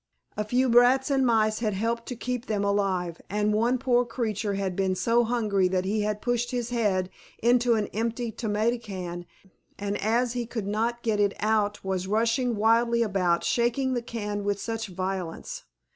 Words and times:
A 0.35 0.43
few 0.43 0.67
rats 0.67 1.11
and 1.11 1.23
mice 1.23 1.59
had 1.59 1.75
helped 1.75 2.07
to 2.07 2.15
keep 2.15 2.47
them 2.47 2.63
alive, 2.63 3.21
and 3.29 3.53
one 3.53 3.77
poor 3.77 4.03
creature 4.03 4.55
had 4.55 4.75
been 4.75 4.95
so 4.95 5.23
hungry 5.23 5.67
that 5.67 5.85
he 5.85 6.01
had 6.01 6.23
pushed 6.23 6.49
his 6.49 6.71
head 6.71 7.11
into 7.37 7.75
an 7.75 7.85
empty 7.93 8.31
tomato 8.31 8.79
can, 8.79 9.27
and 9.77 9.99
as 10.01 10.33
he 10.33 10.47
could 10.47 10.65
not 10.65 11.03
get 11.03 11.19
it 11.19 11.35
out 11.39 11.83
was 11.85 12.07
rushing 12.07 12.55
wildly 12.55 13.03
about, 13.03 13.43
shaking 13.43 13.93
the 13.93 14.01
can 14.01 14.43
with 14.43 14.67
much 14.67 14.87
violence. 14.87 15.65